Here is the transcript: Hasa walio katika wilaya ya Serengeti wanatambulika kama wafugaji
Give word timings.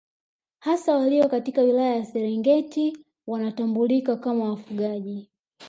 Hasa 0.59 0.97
walio 0.97 1.29
katika 1.29 1.61
wilaya 1.61 1.95
ya 1.95 2.05
Serengeti 2.05 2.97
wanatambulika 3.27 4.17
kama 4.17 4.49
wafugaji 4.49 5.29